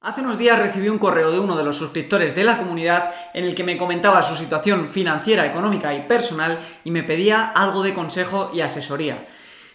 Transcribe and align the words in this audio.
Hace 0.00 0.20
unos 0.20 0.38
días 0.38 0.56
recibí 0.56 0.88
un 0.88 1.00
correo 1.00 1.32
de 1.32 1.40
uno 1.40 1.56
de 1.56 1.64
los 1.64 1.74
suscriptores 1.74 2.32
de 2.32 2.44
la 2.44 2.56
comunidad 2.56 3.10
en 3.34 3.44
el 3.44 3.56
que 3.56 3.64
me 3.64 3.76
comentaba 3.76 4.22
su 4.22 4.36
situación 4.36 4.88
financiera, 4.88 5.44
económica 5.44 5.92
y 5.92 6.02
personal 6.02 6.60
y 6.84 6.92
me 6.92 7.02
pedía 7.02 7.46
algo 7.46 7.82
de 7.82 7.94
consejo 7.94 8.52
y 8.54 8.60
asesoría. 8.60 9.26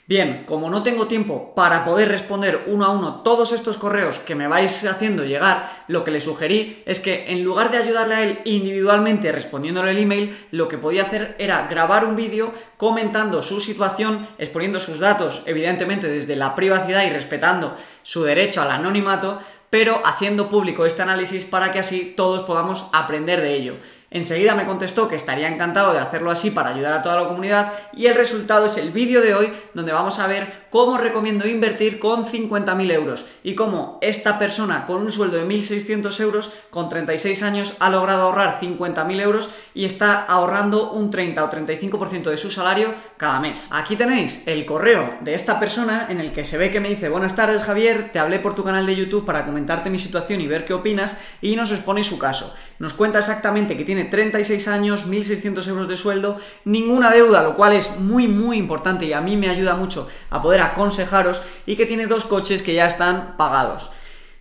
Bien, 0.05 0.43
como 0.45 0.69
no 0.69 0.81
tengo 0.81 1.07
tiempo 1.07 1.53
para 1.55 1.83
poder 1.83 2.07
responder 2.07 2.63
uno 2.67 2.85
a 2.85 2.89
uno 2.89 3.21
todos 3.21 3.51
estos 3.51 3.77
correos 3.77 4.19
que 4.19 4.35
me 4.35 4.47
vais 4.47 4.85
haciendo 4.85 5.25
llegar, 5.25 5.85
lo 5.89 6.05
que 6.05 6.11
le 6.11 6.21
sugerí 6.21 6.83
es 6.85 7.01
que 7.01 7.25
en 7.27 7.43
lugar 7.43 7.71
de 7.71 7.77
ayudarle 7.77 8.15
a 8.15 8.23
él 8.23 8.39
individualmente 8.45 9.31
respondiéndole 9.31 9.91
el 9.91 9.97
email, 9.97 10.37
lo 10.51 10.69
que 10.69 10.77
podía 10.77 11.03
hacer 11.03 11.35
era 11.37 11.67
grabar 11.67 12.05
un 12.05 12.15
vídeo 12.15 12.53
comentando 12.77 13.41
su 13.41 13.59
situación, 13.59 14.27
exponiendo 14.37 14.79
sus 14.79 14.99
datos, 14.99 15.41
evidentemente 15.45 16.07
desde 16.07 16.37
la 16.37 16.55
privacidad 16.55 17.05
y 17.05 17.09
respetando 17.09 17.75
su 18.03 18.23
derecho 18.23 18.61
al 18.61 18.71
anonimato, 18.71 19.39
pero 19.73 20.03
haciendo 20.05 20.49
público 20.49 20.85
este 20.85 21.01
análisis 21.01 21.45
para 21.45 21.71
que 21.71 21.79
así 21.79 22.13
todos 22.15 22.43
podamos 22.43 22.85
aprender 22.93 23.41
de 23.41 23.55
ello. 23.55 23.75
Enseguida 24.13 24.53
me 24.53 24.67
contestó 24.67 25.07
que 25.07 25.15
estaría 25.15 25.47
encantado 25.47 25.91
de 25.91 25.97
hacerlo 25.97 26.29
así 26.29 26.51
para 26.51 26.69
ayudar 26.69 26.93
a 26.93 27.01
toda 27.01 27.19
la 27.19 27.27
comunidad 27.27 27.73
y 27.93 28.05
el 28.05 28.15
resultado 28.15 28.67
es 28.67 28.77
el 28.77 28.91
vídeo 28.91 29.21
de 29.21 29.33
hoy 29.33 29.51
donde 29.73 29.91
vamos 29.91 30.19
a 30.19 30.27
ver 30.27 30.67
cómo 30.69 30.99
recomiendo 30.99 31.47
invertir 31.47 31.97
con 31.97 32.23
50.000 32.23 32.91
euros 32.91 33.25
y 33.43 33.55
cómo 33.55 33.97
esta 34.01 34.37
persona 34.37 34.85
con 34.85 35.01
un 35.01 35.11
sueldo 35.11 35.37
de 35.37 35.47
1.600 35.47 36.19
euros 36.19 36.51
con 36.69 36.89
36 36.89 37.41
años 37.41 37.73
ha 37.79 37.89
logrado 37.89 38.21
ahorrar 38.21 38.59
50.000 38.61 39.19
euros 39.19 39.49
y 39.73 39.85
está 39.85 40.23
ahorrando 40.25 40.91
un 40.91 41.09
30 41.09 41.43
o 41.43 41.49
35% 41.49 42.29
de 42.29 42.37
su 42.37 42.51
salario 42.51 42.93
cada 43.17 43.39
mes. 43.39 43.67
Aquí 43.71 43.95
tenéis 43.95 44.43
el 44.45 44.67
correo 44.67 45.17
de 45.21 45.33
esta 45.33 45.59
persona 45.59 46.05
en 46.09 46.19
el 46.19 46.33
que 46.33 46.45
se 46.45 46.59
ve 46.59 46.69
que 46.69 46.79
me 46.79 46.89
dice 46.89 47.09
buenas 47.09 47.35
tardes 47.35 47.63
Javier, 47.63 48.11
te 48.11 48.19
hablé 48.19 48.37
por 48.37 48.53
tu 48.53 48.63
canal 48.63 48.85
de 48.85 48.95
YouTube 48.95 49.25
para 49.25 49.43
comentarte 49.43 49.89
mi 49.89 49.97
situación 49.97 50.39
y 50.39 50.47
ver 50.47 50.65
qué 50.65 50.75
opinas 50.75 51.17
y 51.41 51.55
nos 51.55 51.71
expone 51.71 52.03
su 52.03 52.19
caso. 52.19 52.53
Nos 52.77 52.93
cuenta 52.93 53.17
exactamente 53.17 53.75
que 53.75 53.85
tiene 53.85 54.02
36 54.05 54.67
años, 54.67 55.07
1.600 55.07 55.67
euros 55.67 55.87
de 55.87 55.97
sueldo, 55.97 56.37
ninguna 56.65 57.11
deuda, 57.11 57.43
lo 57.43 57.55
cual 57.55 57.73
es 57.73 57.97
muy 57.97 58.27
muy 58.27 58.57
importante 58.57 59.05
y 59.05 59.13
a 59.13 59.21
mí 59.21 59.37
me 59.37 59.49
ayuda 59.49 59.75
mucho 59.75 60.07
a 60.29 60.41
poder 60.41 60.61
aconsejaros 60.61 61.41
y 61.65 61.75
que 61.75 61.85
tiene 61.85 62.07
dos 62.07 62.25
coches 62.25 62.63
que 62.63 62.73
ya 62.73 62.85
están 62.85 63.35
pagados. 63.37 63.91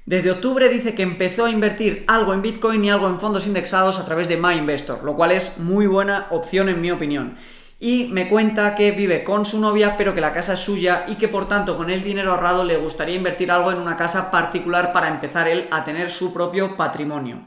Desde 0.04 0.32
octubre 0.32 0.68
dice 0.68 0.96
que 0.96 1.04
empezó 1.04 1.44
a 1.44 1.50
invertir 1.50 2.04
algo 2.08 2.34
en 2.34 2.42
Bitcoin 2.42 2.84
y 2.84 2.90
algo 2.90 3.08
en 3.08 3.20
fondos 3.20 3.46
indexados 3.46 4.00
a 4.00 4.04
través 4.04 4.26
de 4.26 4.36
MyInvestor, 4.36 5.04
lo 5.04 5.14
cual 5.14 5.30
es 5.30 5.58
muy 5.58 5.86
buena 5.86 6.26
opción 6.30 6.68
en 6.68 6.80
mi 6.80 6.90
opinión. 6.90 7.36
Y 7.78 8.08
me 8.12 8.28
cuenta 8.28 8.74
que 8.74 8.90
vive 8.90 9.22
con 9.22 9.46
su 9.46 9.60
novia, 9.60 9.96
pero 9.96 10.12
que 10.12 10.20
la 10.20 10.32
casa 10.32 10.54
es 10.54 10.60
suya 10.60 11.04
y 11.06 11.16
que 11.16 11.28
por 11.28 11.46
tanto 11.46 11.76
con 11.76 11.88
el 11.88 12.02
dinero 12.02 12.32
ahorrado 12.32 12.64
le 12.64 12.76
gustaría 12.78 13.14
invertir 13.14 13.52
algo 13.52 13.70
en 13.70 13.78
una 13.78 13.96
casa 13.96 14.30
particular 14.32 14.92
para 14.92 15.08
empezar 15.08 15.46
él 15.46 15.68
a 15.70 15.84
tener 15.84 16.10
su 16.10 16.32
propio 16.32 16.76
patrimonio. 16.76 17.44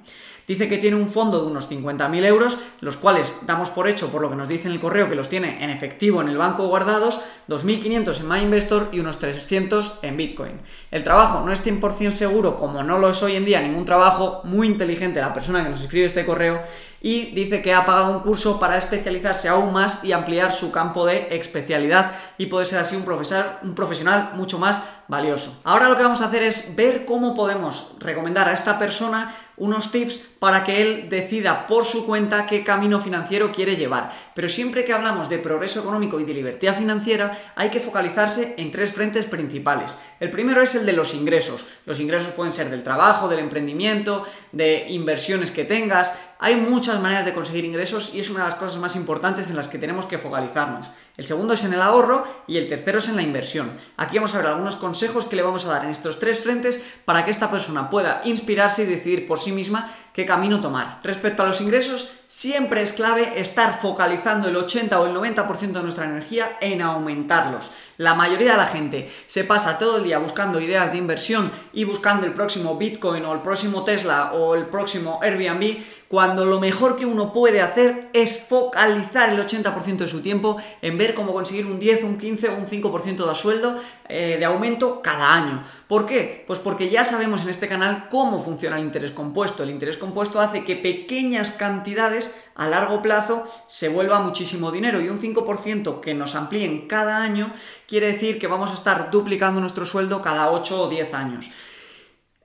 Dice 0.47 0.69
que 0.69 0.77
tiene 0.77 0.95
un 0.95 1.09
fondo 1.09 1.41
de 1.41 1.47
unos 1.47 1.69
50.000 1.69 2.25
euros, 2.25 2.57
los 2.79 2.97
cuales 2.97 3.39
damos 3.47 3.71
por 3.71 3.87
hecho, 3.87 4.09
por 4.09 4.21
lo 4.21 4.29
que 4.29 4.35
nos 4.35 4.47
dice 4.47 4.67
en 4.67 4.73
el 4.73 4.79
correo, 4.79 5.09
que 5.09 5.15
los 5.15 5.29
tiene 5.29 5.63
en 5.63 5.69
efectivo 5.69 6.21
en 6.21 6.27
el 6.27 6.37
banco 6.37 6.67
guardados, 6.67 7.19
2.500 7.49 8.19
en 8.19 8.27
MyInvestor 8.27 8.89
y 8.91 8.99
unos 8.99 9.17
300 9.19 9.99
en 10.03 10.17
Bitcoin. 10.17 10.61
El 10.91 11.03
trabajo 11.03 11.45
no 11.45 11.51
es 11.51 11.65
100% 11.65 12.11
seguro, 12.11 12.57
como 12.57 12.83
no 12.83 12.99
lo 12.99 13.09
es 13.09 13.23
hoy 13.23 13.35
en 13.35 13.45
día 13.45 13.61
ningún 13.61 13.85
trabajo, 13.85 14.41
muy 14.43 14.67
inteligente 14.67 15.19
la 15.19 15.33
persona 15.33 15.63
que 15.63 15.69
nos 15.69 15.81
escribe 15.81 16.05
este 16.05 16.25
correo, 16.25 16.61
y 17.01 17.31
dice 17.35 17.61
que 17.61 17.71
ha 17.73 17.85
pagado 17.85 18.11
un 18.11 18.21
curso 18.21 18.59
para 18.59 18.77
especializarse 18.77 19.47
aún 19.47 19.71
más 19.71 20.03
y 20.03 20.11
ampliar 20.11 20.51
su 20.51 20.71
campo 20.71 21.05
de 21.05 21.27
especialidad 21.31 22.13
y 22.39 22.47
poder 22.47 22.65
ser 22.65 22.79
así 22.79 22.95
un, 22.95 23.03
profesor, 23.03 23.45
un 23.61 23.75
profesional 23.75 24.31
mucho 24.33 24.57
más 24.57 24.81
valioso. 25.07 25.59
Ahora 25.63 25.89
lo 25.89 25.95
que 25.95 26.03
vamos 26.03 26.21
a 26.21 26.25
hacer 26.25 26.43
es 26.43 26.75
ver 26.75 27.05
cómo 27.05 27.35
podemos 27.35 27.95
recomendar 27.99 28.49
a 28.49 28.53
esta 28.53 28.79
persona 28.79 29.33
unos 29.57 29.91
tips 29.91 30.19
para 30.39 30.63
que 30.63 30.81
él 30.81 31.09
decida 31.09 31.65
por 31.67 31.85
su 31.85 32.05
cuenta 32.05 32.45
qué 32.45 32.63
camino 32.63 32.99
financiero 32.99 33.51
quiere 33.51 33.75
llevar. 33.75 34.11
Pero 34.33 34.49
siempre 34.49 34.83
que 34.83 34.93
hablamos 34.93 35.29
de 35.29 35.37
progreso 35.37 35.79
económico 35.79 36.19
y 36.19 36.25
de 36.25 36.33
libertad 36.33 36.75
financiera, 36.75 37.37
hay 37.55 37.69
que 37.69 37.79
focalizarse 37.79 38.55
en 38.57 38.71
tres 38.71 38.91
frentes 38.91 39.25
principales. 39.25 39.97
El 40.19 40.29
primero 40.29 40.61
es 40.61 40.75
el 40.75 40.85
de 40.85 40.93
los 40.93 41.13
ingresos. 41.13 41.65
Los 41.85 41.99
ingresos 41.99 42.29
pueden 42.29 42.51
ser 42.51 42.69
del 42.69 42.83
trabajo, 42.83 43.27
del 43.27 43.39
emprendimiento, 43.39 44.25
de 44.51 44.87
inversiones 44.89 45.51
que 45.51 45.63
tengas. 45.65 46.13
Hay 46.39 46.57
muchas 46.57 46.99
maneras 46.99 47.25
de 47.25 47.33
conseguir 47.33 47.63
ingresos 47.63 48.13
y 48.13 48.19
es 48.19 48.29
una 48.29 48.43
de 48.43 48.49
las 48.49 48.59
cosas 48.59 48.77
más 48.77 48.95
importantes 48.95 49.49
en 49.49 49.55
las 49.55 49.69
que 49.69 49.79
tenemos 49.79 50.05
que 50.05 50.17
focalizarnos. 50.17 50.89
El 51.17 51.25
segundo 51.25 51.53
es 51.53 51.63
en 51.63 51.73
el 51.73 51.81
ahorro 51.81 52.25
y 52.45 52.57
el 52.57 52.67
tercero 52.67 52.99
es 52.99 53.07
en 53.07 53.15
la 53.15 53.21
inversión. 53.21 53.77
Aquí 53.95 54.17
vamos 54.17 54.35
a 54.35 54.39
ver 54.39 54.47
algunos 54.47 54.75
consejos 54.75 55.25
que 55.25 55.35
le 55.35 55.43
vamos 55.43 55.65
a 55.65 55.69
dar 55.69 55.85
en 55.85 55.91
estos 55.91 56.19
tres 56.19 56.41
frentes 56.41 56.81
para 57.05 57.23
que 57.23 57.31
esta 57.31 57.49
persona 57.49 57.89
pueda 57.89 58.21
inspirarse 58.25 58.83
y 58.83 58.87
decidir 58.87 59.25
por 59.25 59.39
sí 59.39 59.51
misma 59.51 59.91
qué 60.13 60.25
camino 60.25 60.59
tomar. 60.59 60.99
Respecto 61.03 61.43
a 61.43 61.47
los 61.47 61.61
ingresos, 61.61 62.11
siempre 62.35 62.81
es 62.81 62.91
clave 62.91 63.39
estar 63.39 63.79
focalizando 63.79 64.49
el 64.49 64.57
80 64.57 64.99
o 64.99 65.05
el 65.05 65.15
90% 65.15 65.71
de 65.71 65.83
nuestra 65.83 66.03
energía 66.03 66.57
en 66.59 66.81
aumentarlos. 66.81 67.71
La 67.97 68.13
mayoría 68.13 68.51
de 68.51 68.57
la 68.57 68.67
gente 68.67 69.09
se 69.25 69.45
pasa 69.45 69.79
todo 69.79 69.99
el 69.99 70.03
día 70.03 70.19
buscando 70.19 70.59
ideas 70.59 70.91
de 70.91 70.97
inversión 70.97 71.49
y 71.71 71.85
buscando 71.85 72.25
el 72.25 72.33
próximo 72.33 72.75
Bitcoin 72.75 73.23
o 73.23 73.31
el 73.31 73.39
próximo 73.39 73.85
Tesla 73.85 74.33
o 74.33 74.53
el 74.53 74.65
próximo 74.65 75.19
Airbnb, 75.23 75.77
cuando 76.09 76.43
lo 76.43 76.59
mejor 76.59 76.97
que 76.97 77.05
uno 77.05 77.31
puede 77.31 77.61
hacer 77.61 78.09
es 78.11 78.45
focalizar 78.49 79.29
el 79.29 79.39
80% 79.39 79.95
de 79.99 80.07
su 80.09 80.21
tiempo 80.21 80.57
en 80.81 80.97
ver 80.97 81.15
cómo 81.15 81.31
conseguir 81.31 81.65
un 81.65 81.79
10, 81.79 82.03
un 82.03 82.17
15 82.17 82.49
o 82.49 82.55
un 82.55 82.67
5% 82.67 83.29
de 83.29 83.35
sueldo 83.35 83.79
eh, 84.09 84.35
de 84.37 84.43
aumento 84.43 85.01
cada 85.01 85.33
año. 85.33 85.63
¿Por 85.87 86.07
qué? 86.07 86.43
Pues 86.47 86.57
porque 86.57 86.89
ya 86.89 87.05
sabemos 87.05 87.43
en 87.43 87.49
este 87.49 87.67
canal 87.67 88.07
cómo 88.09 88.43
funciona 88.43 88.77
el 88.77 88.83
interés 88.83 89.11
compuesto. 89.11 89.61
El 89.61 89.69
interés 89.69 89.97
compuesto 89.97 90.39
hace 90.39 90.63
que 90.63 90.75
pequeñas 90.75 91.51
cantidades 91.51 92.31
a 92.55 92.67
largo 92.67 93.03
plazo 93.03 93.45
se 93.67 93.89
vuelva 93.89 94.19
muchísimo 94.19 94.71
dinero 94.71 94.99
y 94.99 95.09
un 95.09 95.21
5% 95.21 95.99
que 95.99 96.15
nos 96.15 96.33
amplíen 96.33 96.87
cada 96.87 97.21
año 97.21 97.53
quiere 97.87 98.13
decir 98.13 98.39
que 98.39 98.47
vamos 98.47 98.71
a 98.71 98.73
estar 98.73 99.11
duplicando 99.11 99.61
nuestro 99.61 99.85
sueldo 99.85 100.23
cada 100.23 100.49
8 100.49 100.81
o 100.81 100.89
10 100.89 101.13
años. 101.13 101.51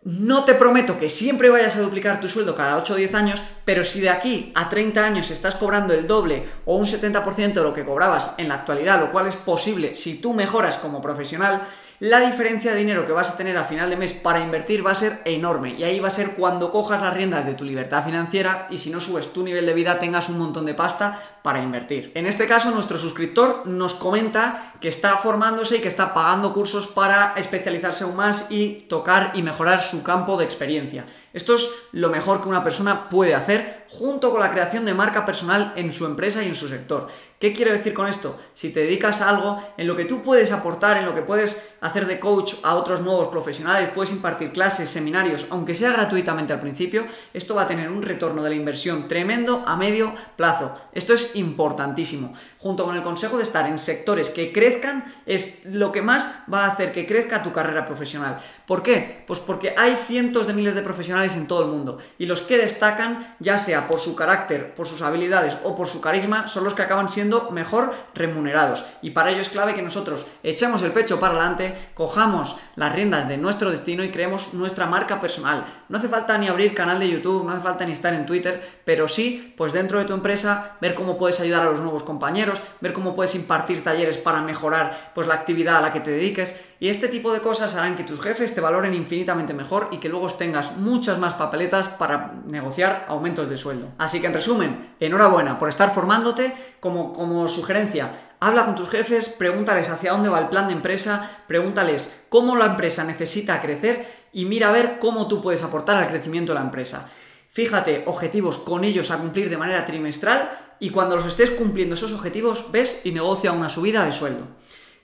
No 0.02 0.44
te 0.44 0.54
prometo 0.54 0.98
que 0.98 1.10
siempre 1.10 1.50
vayas 1.50 1.76
a 1.76 1.82
duplicar 1.82 2.20
tu 2.20 2.28
sueldo 2.28 2.54
cada 2.54 2.78
8 2.78 2.94
o 2.94 2.96
10 2.96 3.14
años, 3.14 3.42
pero 3.66 3.84
si 3.84 4.00
de 4.00 4.08
aquí 4.08 4.50
a 4.54 4.68
30 4.70 5.04
años 5.04 5.30
estás 5.30 5.56
cobrando 5.56 5.92
el 5.92 6.06
doble 6.06 6.46
o 6.64 6.76
un 6.76 6.86
70% 6.86 7.52
de 7.52 7.62
lo 7.62 7.74
que 7.74 7.84
cobrabas 7.84 8.32
en 8.38 8.48
la 8.48 8.54
actualidad, 8.54 8.98
lo 8.98 9.12
cual 9.12 9.26
es 9.26 9.36
posible 9.36 9.94
si 9.94 10.14
tú 10.14 10.32
mejoras 10.32 10.78
como 10.78 11.02
profesional, 11.02 11.66
la 12.00 12.20
diferencia 12.20 12.72
de 12.72 12.78
dinero 12.78 13.04
que 13.04 13.12
vas 13.12 13.28
a 13.28 13.36
tener 13.36 13.58
a 13.58 13.64
final 13.64 13.90
de 13.90 13.96
mes 13.98 14.14
para 14.14 14.40
invertir 14.40 14.84
va 14.84 14.92
a 14.92 14.94
ser 14.94 15.20
enorme 15.26 15.74
y 15.76 15.84
ahí 15.84 16.00
va 16.00 16.08
a 16.08 16.10
ser 16.10 16.30
cuando 16.30 16.72
cojas 16.72 17.02
las 17.02 17.12
riendas 17.12 17.44
de 17.44 17.52
tu 17.52 17.66
libertad 17.66 18.02
financiera 18.02 18.66
y 18.70 18.78
si 18.78 18.88
no 18.88 19.02
subes 19.02 19.34
tu 19.34 19.44
nivel 19.44 19.66
de 19.66 19.74
vida 19.74 19.98
tengas 19.98 20.30
un 20.30 20.38
montón 20.38 20.64
de 20.64 20.72
pasta 20.72 21.20
para 21.42 21.60
invertir. 21.60 22.10
En 22.14 22.24
este 22.24 22.46
caso 22.46 22.70
nuestro 22.70 22.96
suscriptor 22.96 23.66
nos 23.66 23.92
comenta 23.92 24.72
que 24.80 24.88
está 24.88 25.18
formándose 25.18 25.76
y 25.76 25.80
que 25.80 25.88
está 25.88 26.14
pagando 26.14 26.54
cursos 26.54 26.88
para 26.88 27.34
especializarse 27.36 28.04
aún 28.04 28.16
más 28.16 28.46
y 28.48 28.86
tocar 28.88 29.32
y 29.34 29.42
mejorar 29.42 29.82
su 29.82 30.02
campo 30.02 30.38
de 30.38 30.46
experiencia. 30.46 31.04
Esto 31.32 31.54
es 31.54 31.70
lo 31.92 32.08
mejor 32.08 32.42
que 32.42 32.48
una 32.48 32.64
persona 32.64 33.08
puede 33.08 33.34
hacer 33.34 33.80
junto 33.90 34.30
con 34.30 34.40
la 34.40 34.52
creación 34.52 34.84
de 34.84 34.94
marca 34.94 35.26
personal 35.26 35.72
en 35.76 35.92
su 35.92 36.06
empresa 36.06 36.42
y 36.42 36.48
en 36.48 36.54
su 36.54 36.68
sector. 36.68 37.08
¿Qué 37.40 37.54
quiero 37.54 37.72
decir 37.72 37.94
con 37.94 38.06
esto? 38.06 38.38
Si 38.52 38.68
te 38.70 38.80
dedicas 38.80 39.20
a 39.20 39.30
algo 39.30 39.60
en 39.78 39.86
lo 39.86 39.96
que 39.96 40.04
tú 40.04 40.22
puedes 40.22 40.52
aportar, 40.52 40.98
en 40.98 41.06
lo 41.06 41.14
que 41.14 41.22
puedes 41.22 41.70
hacer 41.80 42.06
de 42.06 42.20
coach 42.20 42.54
a 42.62 42.74
otros 42.74 43.00
nuevos 43.00 43.28
profesionales, 43.28 43.90
puedes 43.94 44.12
impartir 44.12 44.52
clases, 44.52 44.90
seminarios, 44.90 45.46
aunque 45.48 45.74
sea 45.74 45.92
gratuitamente 45.92 46.52
al 46.52 46.60
principio, 46.60 47.06
esto 47.32 47.54
va 47.54 47.62
a 47.62 47.66
tener 47.66 47.88
un 47.88 48.02
retorno 48.02 48.42
de 48.42 48.50
la 48.50 48.56
inversión 48.56 49.08
tremendo 49.08 49.64
a 49.66 49.74
medio 49.76 50.14
plazo. 50.36 50.76
Esto 50.92 51.14
es 51.14 51.34
importantísimo. 51.34 52.34
Junto 52.58 52.84
con 52.84 52.94
el 52.94 53.02
consejo 53.02 53.38
de 53.38 53.44
estar 53.44 53.66
en 53.66 53.78
sectores 53.78 54.28
que 54.28 54.52
crezcan, 54.52 55.04
es 55.24 55.64
lo 55.64 55.92
que 55.92 56.02
más 56.02 56.30
va 56.52 56.66
a 56.66 56.72
hacer 56.72 56.92
que 56.92 57.06
crezca 57.06 57.42
tu 57.42 57.52
carrera 57.52 57.86
profesional. 57.86 58.38
¿Por 58.66 58.82
qué? 58.82 59.24
Pues 59.26 59.40
porque 59.40 59.74
hay 59.76 59.96
cientos 60.06 60.46
de 60.46 60.52
miles 60.52 60.74
de 60.74 60.82
en 61.20 61.46
todo 61.46 61.62
el 61.62 61.68
mundo 61.68 61.98
y 62.18 62.26
los 62.26 62.42
que 62.42 62.58
destacan, 62.58 63.36
ya 63.38 63.58
sea 63.58 63.86
por 63.86 64.00
su 64.00 64.16
carácter, 64.16 64.74
por 64.74 64.86
sus 64.86 65.02
habilidades 65.02 65.56
o 65.64 65.74
por 65.74 65.86
su 65.88 66.00
carisma, 66.00 66.48
son 66.48 66.64
los 66.64 66.74
que 66.74 66.82
acaban 66.82 67.08
siendo 67.08 67.50
mejor 67.50 67.94
remunerados. 68.14 68.84
Y 69.02 69.10
para 69.10 69.30
ello 69.30 69.40
es 69.40 69.48
clave 69.48 69.74
que 69.74 69.82
nosotros 69.82 70.26
echemos 70.42 70.82
el 70.82 70.92
pecho 70.92 71.20
para 71.20 71.34
adelante, 71.34 71.74
cojamos 71.94 72.56
las 72.76 72.92
riendas 72.94 73.28
de 73.28 73.36
nuestro 73.36 73.70
destino 73.70 74.02
y 74.02 74.10
creemos 74.10 74.54
nuestra 74.54 74.86
marca 74.86 75.20
personal. 75.20 75.64
No 75.88 75.98
hace 75.98 76.08
falta 76.08 76.38
ni 76.38 76.48
abrir 76.48 76.74
canal 76.74 76.98
de 76.98 77.10
YouTube, 77.10 77.44
no 77.44 77.52
hace 77.52 77.62
falta 77.62 77.84
ni 77.84 77.92
estar 77.92 78.14
en 78.14 78.26
Twitter, 78.26 78.80
pero 78.84 79.08
sí, 79.08 79.54
pues 79.56 79.72
dentro 79.72 79.98
de 79.98 80.04
tu 80.04 80.14
empresa, 80.14 80.76
ver 80.80 80.94
cómo 80.94 81.18
puedes 81.18 81.40
ayudar 81.40 81.62
a 81.62 81.70
los 81.70 81.80
nuevos 81.80 82.02
compañeros, 82.02 82.62
ver 82.80 82.92
cómo 82.92 83.14
puedes 83.14 83.34
impartir 83.34 83.82
talleres 83.82 84.18
para 84.18 84.42
mejorar 84.42 85.12
pues 85.14 85.26
la 85.26 85.34
actividad 85.34 85.76
a 85.76 85.80
la 85.80 85.92
que 85.92 86.00
te 86.00 86.10
dediques 86.10 86.54
y 86.80 86.88
este 86.88 87.08
tipo 87.08 87.32
de 87.32 87.40
cosas 87.40 87.74
harán 87.76 87.96
que 87.96 88.04
tus 88.04 88.20
jefes 88.20 88.54
te 88.54 88.60
valoren 88.60 88.94
infinitamente 88.94 89.54
mejor 89.54 89.88
y 89.92 89.98
que 89.98 90.08
luego 90.08 90.28
tengas 90.30 90.76
muchas 90.76 91.18
más 91.18 91.34
papeletas 91.34 91.88
para 91.88 92.32
negociar 92.48 93.06
aumentos 93.08 93.48
de 93.48 93.58
sueldo. 93.58 93.88
Así 93.98 94.20
que 94.20 94.26
en 94.26 94.34
resumen, 94.34 94.94
enhorabuena 94.98 95.58
por 95.58 95.68
estar 95.68 95.94
formándote 95.94 96.52
como, 96.80 97.12
como 97.12 97.46
sugerencia 97.46 98.30
Habla 98.42 98.64
con 98.64 98.74
tus 98.74 98.88
jefes, 98.88 99.28
pregúntales 99.28 99.90
hacia 99.90 100.12
dónde 100.12 100.30
va 100.30 100.38
el 100.38 100.48
plan 100.48 100.66
de 100.66 100.72
empresa, 100.72 101.42
pregúntales 101.46 102.22
cómo 102.30 102.56
la 102.56 102.64
empresa 102.64 103.04
necesita 103.04 103.60
crecer 103.60 104.08
y 104.32 104.46
mira 104.46 104.70
a 104.70 104.72
ver 104.72 104.98
cómo 104.98 105.28
tú 105.28 105.42
puedes 105.42 105.62
aportar 105.62 105.98
al 105.98 106.08
crecimiento 106.08 106.52
de 106.52 106.58
la 106.58 106.64
empresa. 106.64 107.10
Fíjate 107.50 108.04
objetivos 108.06 108.56
con 108.56 108.84
ellos 108.84 109.10
a 109.10 109.18
cumplir 109.18 109.50
de 109.50 109.58
manera 109.58 109.84
trimestral 109.84 110.76
y 110.78 110.88
cuando 110.88 111.16
los 111.16 111.26
estés 111.26 111.50
cumpliendo 111.50 111.96
esos 111.96 112.12
objetivos 112.12 112.72
ves 112.72 113.02
y 113.04 113.12
negocia 113.12 113.52
una 113.52 113.68
subida 113.68 114.06
de 114.06 114.12
sueldo. 114.14 114.46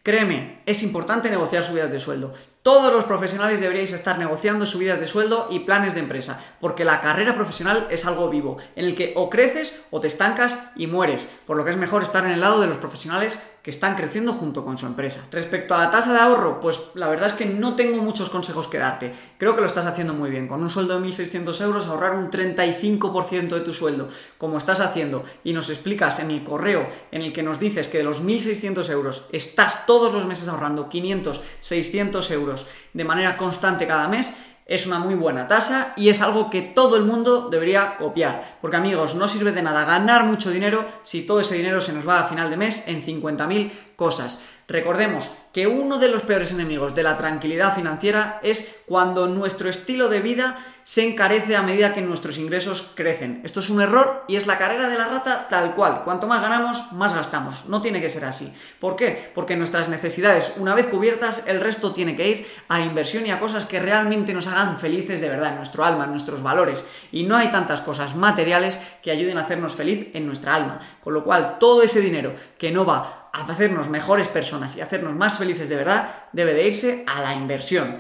Créeme, 0.07 0.63
es 0.67 0.85
importante 0.85 1.31
negociar 1.31 1.65
subidas 1.65 1.91
de 1.91 1.99
sueldo. 1.99 2.33
Todos 2.63 2.93
los 2.93 3.07
profesionales 3.07 3.61
deberíais 3.61 3.91
estar 3.91 4.21
negociando 4.21 4.65
subidas 4.65 5.01
de 5.01 5.09
sueldo 5.09 5.49
y 5.51 5.59
planes 5.59 5.95
de 5.95 6.01
empresa, 6.01 6.41
porque 6.61 6.85
la 6.85 7.01
carrera 7.01 7.35
profesional 7.35 7.89
es 7.91 8.07
algo 8.07 8.31
vivo, 8.31 8.57
en 8.77 8.85
el 8.85 8.95
que 8.95 9.15
o 9.17 9.29
creces 9.29 9.81
o 9.91 9.99
te 9.99 10.07
estancas 10.07 10.61
y 10.77 10.87
mueres, 10.87 11.29
por 11.45 11.57
lo 11.57 11.65
que 11.65 11.73
es 11.73 11.77
mejor 11.77 12.05
estar 12.05 12.25
en 12.25 12.31
el 12.31 12.41
lado 12.41 12.61
de 12.61 12.69
los 12.69 12.77
profesionales 12.77 13.37
que 13.67 13.73
están 13.73 13.97
creciendo 13.97 14.33
junto 14.33 14.65
con 14.65 14.79
su 14.79 14.87
empresa. 14.87 15.27
Respecto 15.33 15.75
a 15.75 15.79
la 15.79 15.91
tasa 15.91 16.13
de 16.13 16.21
ahorro, 16.21 16.61
pues 16.61 16.81
la 16.95 17.09
verdad 17.09 17.27
es 17.27 17.33
que 17.33 17.47
no 17.47 17.75
tengo 17.75 18.01
muchos 18.01 18.31
consejos 18.31 18.69
que 18.69 18.79
darte. 18.79 19.13
Creo 19.39 19.57
que 19.57 19.61
lo 19.61 19.67
estás 19.67 19.87
haciendo 19.87 20.15
muy 20.15 20.31
bien. 20.31 20.47
Con 20.47 20.63
un 20.63 20.71
sueldo 20.71 21.01
de 21.01 21.05
1.600 21.05 21.61
euros, 21.63 21.89
ahorrar 21.89 22.15
un 22.15 22.31
35% 22.31 23.49
de 23.49 23.61
tu 23.63 23.73
sueldo, 23.73 24.09
como 24.39 24.57
estás 24.57 24.79
haciendo, 24.79 25.25
y 25.43 25.53
nos 25.53 25.69
explicas 25.69 26.21
en 26.21 26.31
el 26.31 26.45
correo 26.45 26.89
en 27.11 27.23
el 27.23 27.33
que 27.33 27.43
nos 27.43 27.59
dices 27.59 27.89
que 27.89 27.99
de 27.99 28.05
los 28.05 28.23
1.600 28.23 28.89
euros 28.89 29.25
estás 29.33 29.85
todos 29.85 30.15
los 30.15 30.27
meses 30.27 30.47
ahorrando 30.47 30.89
500, 30.89 31.41
600 31.59 32.31
euros 32.31 32.67
de 32.93 33.03
manera 33.03 33.37
constante 33.37 33.89
cada 33.89 34.07
mes, 34.07 34.33
es 34.67 34.87
una 34.87 34.99
muy 34.99 35.15
buena 35.15 35.47
tasa 35.47 35.93
y 35.97 36.09
es 36.09 36.21
algo 36.21 36.51
que 36.51 36.61
todo 36.61 36.97
el 36.97 37.05
mundo 37.05 37.49
debería 37.51 37.97
copiar. 37.97 38.59
Porque 38.61 38.77
amigos, 38.77 39.15
no 39.15 39.29
sirve 39.29 39.53
de 39.53 39.63
nada 39.63 39.85
ganar 39.85 40.25
mucho 40.25 40.51
dinero 40.51 40.85
si 41.05 41.23
todo 41.23 41.41
ese 41.41 41.55
dinero 41.55 41.81
se 41.81 41.93
nos 41.93 42.07
va 42.07 42.21
a 42.21 42.29
final 42.29 42.51
de 42.51 42.57
mes 42.57 42.87
en 42.89 43.05
50.000 43.05 43.71
cosas. 43.95 44.41
Recordemos 44.69 45.31
que 45.53 45.69
uno 45.69 45.99
de 45.99 46.09
los 46.09 46.23
peores 46.23 46.51
enemigos 46.51 46.95
de 46.95 47.03
la 47.03 47.17
tranquilidad 47.17 47.75
financiera 47.75 48.41
es 48.43 48.67
cuando 48.85 49.29
nuestro 49.29 49.71
estilo 49.71 50.09
de 50.09 50.21
vida 50.21 50.59
se 50.83 51.03
encarece 51.09 51.57
a 51.57 51.63
medida 51.63 51.95
que 51.95 52.03
nuestros 52.03 52.39
ingresos 52.39 52.91
crecen. 52.95 53.41
Esto 53.43 53.61
es 53.61 53.71
un 53.71 53.81
error 53.81 54.25
y 54.29 54.37
es 54.37 54.47
la 54.47 54.59
carrera 54.59 54.89
de 54.89 54.99
la 54.99 55.09
rata 55.09 55.47
tal 55.49 55.75
cual. 55.75 56.03
Cuanto 56.05 56.27
más 56.27 56.43
ganamos, 56.43 56.93
más 56.93 57.15
gastamos. 57.15 57.65
No 57.67 57.81
tiene 57.81 58.01
que 58.01 58.09
ser 58.09 58.25
así. 58.25 58.53
¿Por 58.79 58.97
qué? 58.97 59.33
Porque 59.35 59.57
nuestras 59.57 59.89
necesidades, 59.89 60.53
una 60.59 60.75
vez 60.75 60.87
cubiertas, 60.87 61.43
el 61.47 61.61
resto 61.61 61.93
tiene 61.93 62.15
que 62.15 62.29
ir 62.29 62.47
a 62.69 62.81
inversión 62.81 63.27
y 63.27 63.31
a 63.31 63.41
cosas 63.41 63.67
que 63.67 63.81
realmente 63.81 64.35
nos 64.35 64.47
hagan 64.47 64.79
felices 64.79 65.21
de 65.21 65.29
verdad, 65.29 65.51
en 65.51 65.57
nuestro 65.57 65.85
alma, 65.85 66.05
en 66.05 66.11
nuestros 66.11 66.43
valores. 66.43 66.85
Y 67.11 67.23
no 67.23 67.37
hay 67.37 67.49
tantas 67.51 67.81
cosas 67.81 68.15
materiales 68.15 68.79
que 69.03 69.11
ayuden 69.11 69.39
a 69.39 69.43
hacernos 69.43 69.75
feliz 69.75 70.09
en 70.13 70.27
nuestra 70.27 70.55
alma. 70.55 70.81
Con 71.03 71.15
lo 71.15 71.25
cual, 71.25 71.57
todo 71.59 71.83
ese 71.83 72.01
dinero 72.01 72.35
que 72.59 72.71
no 72.71 72.85
va 72.85 73.26
a 73.37 73.53
hacernos 73.53 73.89
mejores 73.89 74.29
personas 74.29 74.77
y 74.77 74.81
hacernos 74.81 75.15
más 75.15 75.39
felices 75.39 75.69
de 75.69 75.77
verdad, 75.77 76.09
debe 76.33 76.55
de 76.55 76.67
irse 76.67 77.05
a 77.07 77.21
la 77.21 77.35
inversión. 77.35 77.99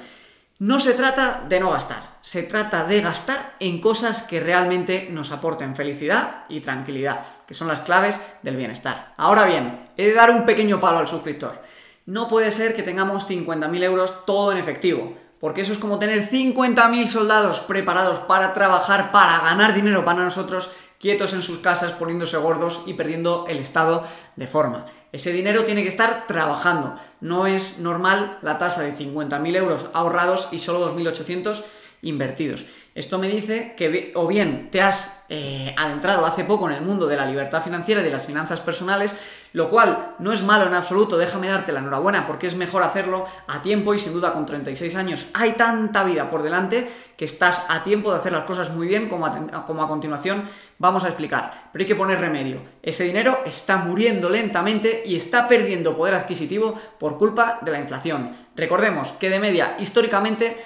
No 0.59 0.81
se 0.81 0.95
trata 0.95 1.45
de 1.47 1.61
no 1.61 1.71
gastar, 1.71 2.17
se 2.23 2.43
trata 2.43 2.85
de 2.85 3.03
gastar 3.03 3.57
en 3.61 3.79
cosas 3.81 4.23
que 4.23 4.41
realmente 4.41 5.09
nos 5.11 5.31
aporten 5.31 5.77
felicidad 5.77 6.47
y 6.49 6.61
tranquilidad, 6.61 7.21
que 7.47 7.53
son 7.53 7.69
las 7.69 7.81
claves 7.81 8.23
del 8.43 8.57
bienestar. 8.57 9.13
Ahora 9.19 9.45
bien, 9.45 9.85
he 9.99 10.07
de 10.07 10.15
dar 10.15 10.31
un 10.31 10.47
pequeño 10.47 10.81
palo 10.81 10.99
al 10.99 11.09
suscriptor. 11.09 11.61
No 12.07 12.29
puede 12.29 12.53
ser 12.53 12.75
que 12.75 12.83
tengamos 12.83 13.29
50.000 13.29 13.83
euros 13.83 14.25
todo 14.25 14.53
en 14.53 14.59
efectivo, 14.59 15.15
porque 15.41 15.61
eso 15.61 15.73
es 15.73 15.79
como 15.79 15.99
tener 15.99 16.31
50.000 16.31 17.07
soldados 17.07 17.61
preparados 17.61 18.21
para 18.21 18.55
trabajar, 18.55 19.13
para 19.13 19.41
ganar 19.41 19.75
dinero 19.75 20.07
para 20.07 20.25
nosotros 20.25 20.71
quietos 20.99 21.35
en 21.35 21.43
sus 21.43 21.59
casas, 21.59 21.93
poniéndose 21.93 22.37
gordos 22.37 22.83
y 22.87 22.95
perdiendo 22.95 23.47
el 23.49 23.59
estado 23.59 24.05
de 24.37 24.47
forma. 24.47 24.87
Ese 25.13 25.33
dinero 25.33 25.65
tiene 25.65 25.83
que 25.83 25.89
estar 25.89 26.27
trabajando. 26.27 26.99
No 27.21 27.47
es 27.47 27.79
normal 27.81 28.39
la 28.43 28.59
tasa 28.59 28.83
de 28.83 28.95
50.000 28.95 29.57
euros 29.57 29.87
ahorrados 29.93 30.49
y 30.53 30.59
solo 30.59 30.95
2.800 30.95 31.63
invertidos. 32.03 32.67
Esto 32.95 33.19
me 33.19 33.29
dice 33.29 33.75
que 33.77 34.13
o 34.15 34.27
bien 34.27 34.71
te 34.71 34.81
has 34.81 35.25
eh, 35.29 35.75
adentrado 35.77 36.25
hace 36.25 36.45
poco 36.45 36.69
en 36.69 36.77
el 36.77 36.83
mundo 36.83 37.07
de 37.07 37.17
la 37.17 37.27
libertad 37.27 37.63
financiera 37.63 38.01
y 38.01 38.05
de 38.05 38.11
las 38.11 38.27
finanzas 38.27 38.61
personales, 38.61 39.17
lo 39.57 39.71
cual 39.71 40.17
no 40.19 40.35
es 40.35 40.43
malo 40.43 40.67
en 40.67 40.75
absoluto, 40.75 41.17
déjame 41.17 41.49
darte 41.49 41.73
la 41.73 41.81
enhorabuena 41.81 42.27
porque 42.27 42.47
es 42.47 42.55
mejor 42.57 42.83
hacerlo 42.83 43.27
a 43.47 43.63
tiempo 43.63 43.95
y 43.95 43.99
sin 43.99 44.13
duda 44.13 44.35
con 44.35 44.45
36 44.45 44.95
años 44.97 45.29
hay 45.33 45.53
tanta 45.53 46.05
vida 46.05 46.29
por 46.29 46.43
delante 46.43 46.87
que 47.17 47.25
estás 47.25 47.63
a 47.71 47.83
tiempo 47.83 48.13
de 48.13 48.19
hacer 48.19 48.33
las 48.33 48.45
cosas 48.45 48.69
muy 48.69 48.87
bien 48.87 49.09
como 49.09 49.25
a, 49.25 49.89
continuación 49.89 50.47
vamos 50.79 51.05
a 51.05 51.09
explicar. 51.09 51.71
Pero 51.73 51.83
hay 51.83 51.87
que 51.87 51.95
poner 51.95 52.21
remedio. 52.21 52.61
Ese 52.83 53.05
dinero 53.05 53.39
está 53.47 53.79
muriendo 53.79 54.29
lentamente 54.29 55.03
y 55.07 55.17
está 55.17 55.49
perdiendo 55.49 55.97
poder 55.97 56.13
adquisitivo 56.13 56.79
por 56.99 57.17
culpa 57.17 57.59
de 57.63 57.71
la 57.71 57.81
inflación. 57.81 58.37
Recordemos 58.55 59.13
que 59.13 59.31
de 59.31 59.41
media 59.41 59.75
históricamente 59.79 60.63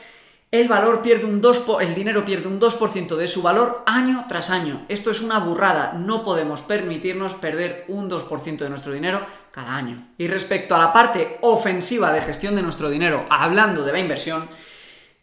el 0.53 0.67
valor 0.67 1.01
pierde 1.01 1.27
un 1.27 1.41
2 1.41 1.65
el 1.81 1.95
dinero 1.95 2.25
pierde 2.25 2.49
un 2.49 2.61
2% 2.61 3.17
de 3.17 3.29
su 3.29 3.41
valor 3.41 3.85
año 3.87 4.25
tras 4.29 4.51
año. 4.51 4.85
Esto 4.89 5.11
es 5.13 5.21
una 5.21 5.39
burrada, 5.39 5.93
no 5.93 6.25
podemos 6.25 6.63
permitirnos 6.63 7.35
perder 7.35 7.85
un 7.87 8.11
2% 8.11 8.57
de 8.59 8.71
nuestro 8.71 8.93
dinero 8.93 9.25
cada 9.53 9.77
año. 9.77 10.09
Y 10.19 10.27
respecto 10.27 10.75
a 10.75 10.79
la 10.79 10.93
parte 10.93 11.39
ofensiva 11.43 12.13
de 12.13 12.23
gestión 12.23 12.57
de 12.57 12.63
nuestro 12.63 12.91
dinero, 12.91 13.27
hablando 13.31 13.85
de 13.85 13.93
la 13.93 14.01
inversión, 14.01 14.49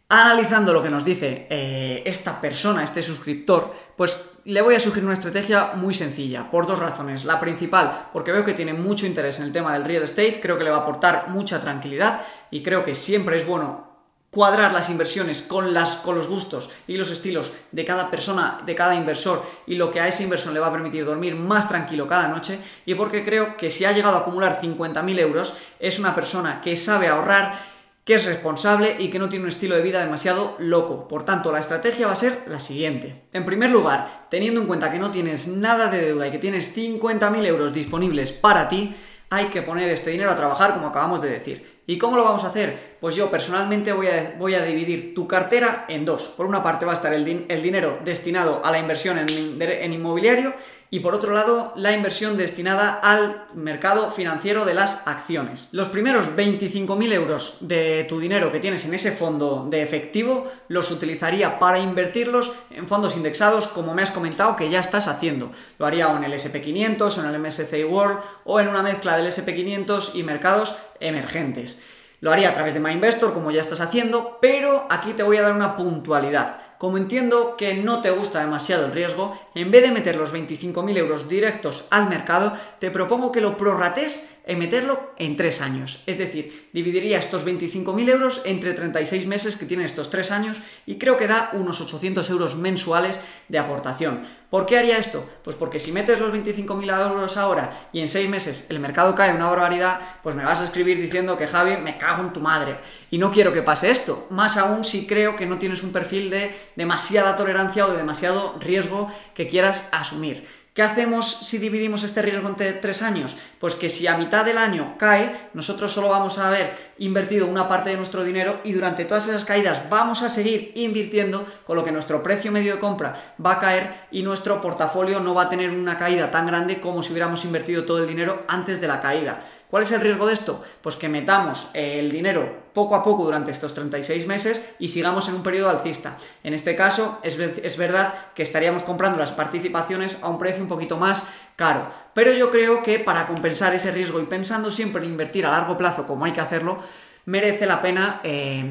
analizando 0.08 0.72
lo 0.72 0.82
que 0.82 0.88
nos 0.88 1.04
dice 1.04 1.46
eh, 1.50 2.02
esta 2.06 2.40
persona, 2.40 2.82
este 2.82 3.02
suscriptor, 3.02 3.74
pues 3.98 4.30
le 4.44 4.62
voy 4.62 4.76
a 4.76 4.80
sugerir 4.80 5.04
una 5.04 5.12
estrategia 5.12 5.72
muy 5.74 5.92
sencilla, 5.92 6.50
por 6.50 6.66
dos 6.66 6.78
razones. 6.78 7.26
La 7.26 7.38
principal, 7.38 8.08
porque 8.14 8.32
veo 8.32 8.46
que 8.46 8.54
tiene 8.54 8.72
mucho 8.72 9.04
interés 9.04 9.38
en 9.40 9.44
el 9.44 9.52
tema 9.52 9.74
del 9.74 9.84
real 9.84 10.04
estate, 10.04 10.40
creo 10.40 10.56
que 10.56 10.64
le 10.64 10.70
va 10.70 10.78
a 10.78 10.80
aportar 10.80 11.28
mucha 11.28 11.60
tranquilidad 11.60 12.22
y 12.50 12.62
creo 12.62 12.82
que 12.82 12.94
siempre 12.94 13.36
es 13.36 13.46
bueno 13.46 13.87
cuadrar 14.30 14.72
las 14.72 14.90
inversiones 14.90 15.42
con, 15.42 15.72
las, 15.72 15.96
con 15.96 16.14
los 16.14 16.28
gustos 16.28 16.68
y 16.86 16.96
los 16.96 17.10
estilos 17.10 17.50
de 17.72 17.84
cada 17.84 18.10
persona, 18.10 18.60
de 18.64 18.74
cada 18.74 18.94
inversor 18.94 19.42
y 19.66 19.76
lo 19.76 19.90
que 19.90 20.00
a 20.00 20.08
ese 20.08 20.24
inversor 20.24 20.52
le 20.52 20.60
va 20.60 20.66
a 20.66 20.72
permitir 20.72 21.04
dormir 21.04 21.34
más 21.34 21.68
tranquilo 21.68 22.06
cada 22.06 22.28
noche 22.28 22.58
y 22.84 22.94
porque 22.94 23.24
creo 23.24 23.56
que 23.56 23.70
si 23.70 23.84
ha 23.84 23.92
llegado 23.92 24.16
a 24.16 24.20
acumular 24.20 24.60
50.000 24.60 25.18
euros 25.18 25.54
es 25.80 25.98
una 25.98 26.14
persona 26.14 26.60
que 26.60 26.76
sabe 26.76 27.08
ahorrar, 27.08 27.78
que 28.04 28.14
es 28.14 28.26
responsable 28.26 28.96
y 28.98 29.08
que 29.08 29.18
no 29.18 29.28
tiene 29.28 29.44
un 29.44 29.50
estilo 29.50 29.76
de 29.76 29.82
vida 29.82 30.00
demasiado 30.02 30.56
loco. 30.58 31.08
Por 31.08 31.24
tanto, 31.24 31.52
la 31.52 31.60
estrategia 31.60 32.06
va 32.06 32.14
a 32.14 32.16
ser 32.16 32.44
la 32.48 32.60
siguiente. 32.60 33.24
En 33.32 33.44
primer 33.44 33.70
lugar, 33.70 34.26
teniendo 34.30 34.60
en 34.60 34.66
cuenta 34.66 34.90
que 34.90 34.98
no 34.98 35.10
tienes 35.10 35.48
nada 35.48 35.88
de 35.88 36.00
deuda 36.00 36.26
y 36.26 36.30
que 36.30 36.38
tienes 36.38 36.74
50.000 36.74 37.46
euros 37.46 37.72
disponibles 37.72 38.32
para 38.32 38.68
ti, 38.68 38.94
hay 39.30 39.46
que 39.46 39.62
poner 39.62 39.90
este 39.90 40.10
dinero 40.10 40.30
a 40.30 40.36
trabajar, 40.36 40.74
como 40.74 40.88
acabamos 40.88 41.20
de 41.20 41.30
decir. 41.30 41.80
¿Y 41.86 41.98
cómo 41.98 42.16
lo 42.16 42.24
vamos 42.24 42.44
a 42.44 42.48
hacer? 42.48 42.96
Pues 43.00 43.14
yo 43.14 43.30
personalmente 43.30 43.92
voy 43.92 44.06
a, 44.54 44.62
dividir 44.62 45.14
tu 45.14 45.26
cartera 45.26 45.84
en 45.88 46.04
dos. 46.04 46.28
Por 46.28 46.46
una 46.46 46.62
parte 46.62 46.84
va 46.84 46.92
a 46.92 46.94
estar 46.94 47.12
el, 47.12 47.24
dinero 47.24 47.98
destinado 48.04 48.62
a 48.64 48.70
la 48.70 48.78
inversión 48.78 49.18
en 49.18 49.92
inmobiliario 49.92 50.54
y 50.90 51.00
por 51.00 51.14
otro 51.14 51.32
lado 51.32 51.72
la 51.76 51.92
inversión 51.92 52.36
destinada 52.36 52.94
al 52.94 53.44
mercado 53.54 54.10
financiero 54.10 54.64
de 54.64 54.74
las 54.74 55.06
acciones. 55.06 55.68
Los 55.72 55.88
primeros 55.88 56.30
25.000 56.30 57.12
euros 57.12 57.56
de 57.60 58.04
tu 58.04 58.20
dinero 58.20 58.50
que 58.52 58.60
tienes 58.60 58.84
en 58.86 58.94
ese 58.94 59.12
fondo 59.12 59.66
de 59.68 59.82
efectivo 59.82 60.46
los 60.68 60.90
utilizaría 60.90 61.58
para 61.58 61.78
invertirlos 61.78 62.52
en 62.70 62.88
fondos 62.88 63.16
indexados 63.16 63.68
como 63.68 63.94
me 63.94 64.02
has 64.02 64.10
comentado 64.10 64.56
que 64.56 64.70
ya 64.70 64.80
estás 64.80 65.08
haciendo. 65.08 65.50
Lo 65.78 65.86
haría 65.86 66.10
en 66.16 66.24
el 66.24 66.32
SP500 66.32 67.18
o 67.18 67.20
en 67.20 67.34
el 67.34 67.40
MSCI 67.40 67.84
World 67.84 68.18
o 68.44 68.60
en 68.60 68.68
una 68.68 68.82
mezcla 68.82 69.16
del 69.16 69.26
SP500 69.26 70.14
y 70.14 70.22
mercados 70.22 70.74
emergentes. 71.00 71.78
Lo 72.20 72.32
haría 72.32 72.48
a 72.48 72.54
través 72.54 72.74
de 72.74 72.80
MyInvestor 72.80 73.32
como 73.32 73.50
ya 73.50 73.60
estás 73.60 73.80
haciendo, 73.80 74.38
pero 74.40 74.86
aquí 74.90 75.12
te 75.12 75.22
voy 75.22 75.36
a 75.36 75.42
dar 75.42 75.52
una 75.52 75.76
puntualidad 75.76 76.67
como 76.78 76.96
entiendo 76.96 77.56
que 77.56 77.74
no 77.74 78.00
te 78.00 78.10
gusta 78.10 78.40
demasiado 78.40 78.86
el 78.86 78.92
riesgo, 78.92 79.36
en 79.54 79.70
vez 79.70 79.82
de 79.82 79.92
meter 79.92 80.16
los 80.16 80.32
25.000 80.32 80.96
euros 80.96 81.28
directos 81.28 81.84
al 81.90 82.08
mercado, 82.08 82.52
te 82.78 82.90
propongo 82.90 83.32
que 83.32 83.40
lo 83.40 83.56
prorrates 83.56 84.24
meterlo 84.56 85.12
en 85.18 85.36
3 85.36 85.60
años. 85.60 86.02
Es 86.06 86.18
decir, 86.18 86.68
dividiría 86.72 87.18
estos 87.18 87.44
25.000 87.44 88.08
euros 88.08 88.42
entre 88.44 88.72
36 88.72 89.26
meses 89.26 89.56
que 89.56 89.66
tienen 89.66 89.86
estos 89.86 90.10
3 90.10 90.30
años 90.30 90.56
y 90.86 90.98
creo 90.98 91.16
que 91.16 91.26
da 91.26 91.50
unos 91.52 91.80
800 91.80 92.28
euros 92.30 92.56
mensuales 92.56 93.20
de 93.48 93.58
aportación. 93.58 94.26
¿Por 94.50 94.64
qué 94.64 94.78
haría 94.78 94.96
esto? 94.96 95.28
Pues 95.44 95.56
porque 95.56 95.78
si 95.78 95.92
metes 95.92 96.18
los 96.20 96.32
25.000 96.32 97.10
euros 97.10 97.36
ahora 97.36 97.88
y 97.92 98.00
en 98.00 98.08
6 98.08 98.30
meses 98.30 98.66
el 98.70 98.80
mercado 98.80 99.14
cae 99.14 99.34
una 99.34 99.46
barbaridad, 99.46 100.00
pues 100.22 100.34
me 100.34 100.44
vas 100.44 100.60
a 100.60 100.64
escribir 100.64 100.98
diciendo 100.98 101.36
que 101.36 101.46
Javi, 101.46 101.76
me 101.76 101.98
cago 101.98 102.22
en 102.22 102.32
tu 102.32 102.40
madre. 102.40 102.78
Y 103.10 103.18
no 103.18 103.30
quiero 103.30 103.52
que 103.52 103.60
pase 103.60 103.90
esto. 103.90 104.26
Más 104.30 104.56
aún 104.56 104.84
si 104.84 105.06
creo 105.06 105.36
que 105.36 105.44
no 105.44 105.58
tienes 105.58 105.82
un 105.82 105.92
perfil 105.92 106.30
de 106.30 106.54
demasiada 106.76 107.36
tolerancia 107.36 107.86
o 107.86 107.90
de 107.90 107.98
demasiado 107.98 108.56
riesgo 108.58 109.12
que 109.34 109.48
quieras 109.48 109.86
asumir. 109.92 110.46
¿Qué 110.78 110.84
hacemos 110.84 111.28
si 111.28 111.58
dividimos 111.58 112.04
este 112.04 112.22
riesgo 112.22 112.46
entre 112.46 112.72
tres 112.72 113.02
años? 113.02 113.34
Pues 113.58 113.74
que 113.74 113.90
si 113.90 114.06
a 114.06 114.16
mitad 114.16 114.44
del 114.44 114.58
año 114.58 114.94
cae, 114.96 115.48
nosotros 115.52 115.90
solo 115.90 116.08
vamos 116.08 116.38
a 116.38 116.46
haber 116.46 116.87
invertido 116.98 117.46
una 117.46 117.68
parte 117.68 117.90
de 117.90 117.96
nuestro 117.96 118.24
dinero 118.24 118.60
y 118.64 118.72
durante 118.72 119.04
todas 119.04 119.28
esas 119.28 119.44
caídas 119.44 119.88
vamos 119.88 120.22
a 120.22 120.30
seguir 120.30 120.72
invirtiendo, 120.74 121.46
con 121.64 121.76
lo 121.76 121.84
que 121.84 121.92
nuestro 121.92 122.22
precio 122.22 122.52
medio 122.52 122.74
de 122.74 122.80
compra 122.80 123.34
va 123.44 123.52
a 123.52 123.58
caer 123.58 123.94
y 124.10 124.22
nuestro 124.22 124.60
portafolio 124.60 125.20
no 125.20 125.34
va 125.34 125.42
a 125.42 125.48
tener 125.48 125.70
una 125.70 125.98
caída 125.98 126.30
tan 126.30 126.46
grande 126.46 126.80
como 126.80 127.02
si 127.02 127.12
hubiéramos 127.12 127.44
invertido 127.44 127.84
todo 127.84 127.98
el 127.98 128.08
dinero 128.08 128.42
antes 128.48 128.80
de 128.80 128.88
la 128.88 129.00
caída. 129.00 129.42
¿Cuál 129.70 129.82
es 129.82 129.92
el 129.92 130.00
riesgo 130.00 130.26
de 130.26 130.32
esto? 130.32 130.62
Pues 130.80 130.96
que 130.96 131.10
metamos 131.10 131.68
el 131.74 132.10
dinero 132.10 132.68
poco 132.72 132.94
a 132.94 133.04
poco 133.04 133.24
durante 133.24 133.50
estos 133.50 133.74
36 133.74 134.26
meses 134.26 134.64
y 134.78 134.88
sigamos 134.88 135.28
en 135.28 135.34
un 135.34 135.42
periodo 135.42 135.68
alcista. 135.68 136.16
En 136.42 136.54
este 136.54 136.74
caso, 136.74 137.18
es, 137.22 137.38
es, 137.38 137.76
verdad 137.76 138.14
que 138.34 138.42
estaríamos 138.42 138.82
comprando 138.82 139.18
las 139.18 139.32
participaciones 139.32 140.16
a 140.22 140.28
un 140.28 140.38
precio 140.38 140.62
un 140.62 140.68
poquito 140.68 140.96
más 140.96 141.24
caro. 141.58 141.90
Pero 142.14 142.32
yo 142.32 142.50
creo 142.52 142.84
que 142.84 143.00
para 143.00 143.26
compensar 143.26 143.74
ese 143.74 143.90
riesgo 143.90 144.20
y 144.20 144.26
pensando 144.26 144.70
siempre 144.70 145.02
en 145.02 145.10
invertir 145.10 145.44
a 145.44 145.50
largo 145.50 145.76
plazo 145.76 146.06
como 146.06 146.24
hay 146.24 146.30
que 146.30 146.40
hacerlo, 146.40 146.78
merece 147.26 147.66
la 147.66 147.82
pena 147.82 148.20
eh, 148.22 148.64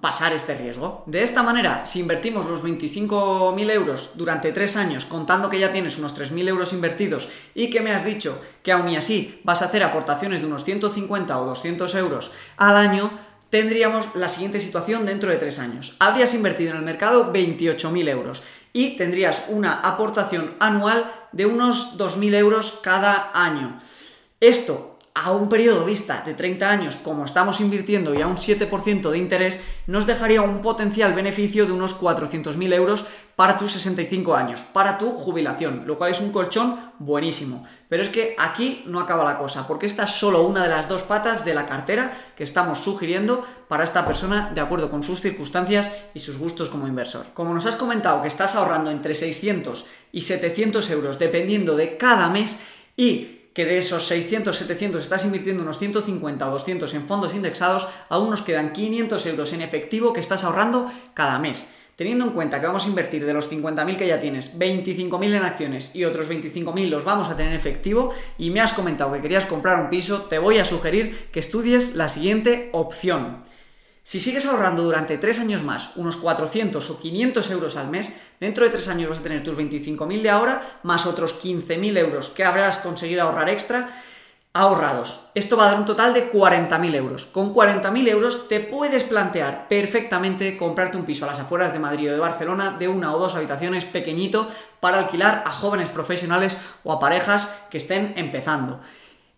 pasar 0.00 0.32
este 0.32 0.56
riesgo. 0.56 1.04
De 1.06 1.22
esta 1.22 1.42
manera, 1.42 1.84
si 1.84 2.00
invertimos 2.00 2.46
los 2.46 2.64
25.000 2.64 3.70
euros 3.70 4.12
durante 4.14 4.52
tres 4.52 4.76
años, 4.76 5.04
contando 5.04 5.50
que 5.50 5.60
ya 5.60 5.70
tienes 5.70 5.98
unos 5.98 6.18
3.000 6.18 6.48
euros 6.48 6.72
invertidos 6.72 7.28
y 7.54 7.68
que 7.68 7.82
me 7.82 7.92
has 7.92 8.04
dicho 8.04 8.40
que 8.62 8.72
aún 8.72 8.88
y 8.88 8.96
así 8.96 9.40
vas 9.44 9.60
a 9.60 9.66
hacer 9.66 9.82
aportaciones 9.84 10.40
de 10.40 10.46
unos 10.46 10.64
150 10.64 11.38
o 11.38 11.44
200 11.44 11.94
euros 11.94 12.32
al 12.56 12.76
año, 12.76 13.12
tendríamos 13.50 14.06
la 14.14 14.28
siguiente 14.28 14.60
situación 14.60 15.06
dentro 15.06 15.30
de 15.30 15.36
tres 15.36 15.58
años. 15.58 15.96
Habrías 15.98 16.34
invertido 16.34 16.70
en 16.70 16.78
el 16.78 16.82
mercado 16.84 17.32
28.000 17.32 18.08
euros 18.08 18.42
y 18.72 18.96
tendrías 18.96 19.44
una 19.48 19.80
aportación 19.80 20.54
anual 20.60 21.04
de 21.32 21.46
unos 21.46 21.98
2.000 21.98 22.34
euros 22.34 22.78
cada 22.82 23.30
año. 23.34 23.80
Esto 24.40 24.89
a 25.14 25.32
un 25.32 25.48
periodo 25.48 25.84
vista 25.84 26.22
de 26.24 26.34
30 26.34 26.70
años, 26.70 26.96
como 26.96 27.24
estamos 27.24 27.60
invirtiendo 27.60 28.14
y 28.14 28.22
a 28.22 28.28
un 28.28 28.36
7% 28.36 29.10
de 29.10 29.18
interés, 29.18 29.60
nos 29.86 30.06
dejaría 30.06 30.42
un 30.42 30.60
potencial 30.62 31.14
beneficio 31.14 31.66
de 31.66 31.72
unos 31.72 31.98
400.000 31.98 32.72
euros 32.72 33.04
para 33.34 33.58
tus 33.58 33.72
65 33.72 34.34
años, 34.34 34.60
para 34.72 34.98
tu 34.98 35.12
jubilación, 35.12 35.84
lo 35.86 35.98
cual 35.98 36.12
es 36.12 36.20
un 36.20 36.30
colchón 36.30 36.78
buenísimo. 36.98 37.66
Pero 37.88 38.02
es 38.02 38.08
que 38.08 38.36
aquí 38.38 38.84
no 38.86 39.00
acaba 39.00 39.24
la 39.24 39.38
cosa, 39.38 39.66
porque 39.66 39.86
esta 39.86 40.04
es 40.04 40.10
solo 40.10 40.42
una 40.46 40.62
de 40.62 40.68
las 40.68 40.88
dos 40.88 41.02
patas 41.02 41.44
de 41.44 41.54
la 41.54 41.66
cartera 41.66 42.12
que 42.36 42.44
estamos 42.44 42.78
sugiriendo 42.78 43.44
para 43.66 43.84
esta 43.84 44.06
persona 44.06 44.52
de 44.54 44.60
acuerdo 44.60 44.90
con 44.90 45.02
sus 45.02 45.20
circunstancias 45.20 45.90
y 46.14 46.20
sus 46.20 46.38
gustos 46.38 46.68
como 46.68 46.86
inversor. 46.86 47.26
Como 47.34 47.52
nos 47.52 47.66
has 47.66 47.76
comentado 47.76 48.22
que 48.22 48.28
estás 48.28 48.54
ahorrando 48.54 48.90
entre 48.90 49.14
600 49.14 49.86
y 50.12 50.20
700 50.20 50.88
euros 50.90 51.18
dependiendo 51.18 51.76
de 51.76 51.96
cada 51.96 52.28
mes 52.28 52.58
y 52.96 53.39
que 53.52 53.64
de 53.64 53.78
esos 53.78 54.06
600, 54.06 54.56
700 54.56 55.02
estás 55.02 55.24
invirtiendo 55.24 55.62
unos 55.62 55.78
150 55.78 56.48
o 56.48 56.52
200 56.52 56.94
en 56.94 57.06
fondos 57.06 57.34
indexados, 57.34 57.88
aún 58.08 58.30
nos 58.30 58.42
quedan 58.42 58.72
500 58.72 59.26
euros 59.26 59.52
en 59.52 59.62
efectivo 59.62 60.12
que 60.12 60.20
estás 60.20 60.44
ahorrando 60.44 60.90
cada 61.14 61.38
mes. 61.38 61.66
Teniendo 61.96 62.24
en 62.24 62.30
cuenta 62.30 62.60
que 62.60 62.66
vamos 62.66 62.86
a 62.86 62.88
invertir 62.88 63.26
de 63.26 63.34
los 63.34 63.50
50.000 63.50 63.96
que 63.98 64.06
ya 64.06 64.20
tienes, 64.20 64.58
25.000 64.58 65.34
en 65.34 65.42
acciones 65.42 65.94
y 65.94 66.06
otros 66.06 66.30
25.000 66.30 66.88
los 66.88 67.04
vamos 67.04 67.28
a 67.28 67.36
tener 67.36 67.52
en 67.52 67.58
efectivo 67.58 68.14
y 68.38 68.48
me 68.48 68.62
has 68.62 68.72
comentado 68.72 69.12
que 69.12 69.20
querías 69.20 69.44
comprar 69.44 69.78
un 69.78 69.90
piso, 69.90 70.22
te 70.22 70.38
voy 70.38 70.56
a 70.56 70.64
sugerir 70.64 71.28
que 71.30 71.40
estudies 71.40 71.94
la 71.96 72.08
siguiente 72.08 72.70
opción. 72.72 73.44
Si 74.02 74.18
sigues 74.18 74.46
ahorrando 74.46 74.82
durante 74.82 75.18
3 75.18 75.40
años 75.40 75.62
más 75.62 75.90
unos 75.96 76.16
400 76.16 76.88
o 76.90 76.98
500 76.98 77.50
euros 77.50 77.76
al 77.76 77.88
mes, 77.88 78.12
dentro 78.40 78.64
de 78.64 78.70
3 78.70 78.88
años 78.88 79.10
vas 79.10 79.20
a 79.20 79.22
tener 79.22 79.42
tus 79.42 79.56
25.000 79.56 80.22
de 80.22 80.30
ahora 80.30 80.80
más 80.82 81.06
otros 81.06 81.34
15.000 81.40 81.98
euros 81.98 82.28
que 82.30 82.44
habrás 82.44 82.78
conseguido 82.78 83.22
ahorrar 83.22 83.50
extra 83.50 84.02
ahorrados. 84.52 85.20
Esto 85.34 85.56
va 85.56 85.66
a 85.66 85.70
dar 85.70 85.78
un 85.78 85.86
total 85.86 86.12
de 86.12 86.32
40.000 86.32 86.94
euros. 86.96 87.26
Con 87.26 87.54
40.000 87.54 88.08
euros 88.08 88.48
te 88.48 88.58
puedes 88.58 89.04
plantear 89.04 89.68
perfectamente 89.68 90.56
comprarte 90.56 90.96
un 90.96 91.04
piso 91.04 91.24
a 91.24 91.28
las 91.28 91.38
afueras 91.38 91.72
de 91.72 91.78
Madrid 91.78 92.08
o 92.08 92.12
de 92.12 92.18
Barcelona 92.18 92.74
de 92.76 92.88
una 92.88 93.14
o 93.14 93.18
dos 93.18 93.36
habitaciones 93.36 93.84
pequeñito 93.84 94.50
para 94.80 94.98
alquilar 94.98 95.44
a 95.46 95.52
jóvenes 95.52 95.88
profesionales 95.88 96.56
o 96.82 96.92
a 96.92 96.98
parejas 96.98 97.48
que 97.70 97.78
estén 97.78 98.14
empezando. 98.16 98.80